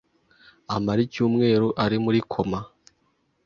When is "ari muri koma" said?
1.83-2.59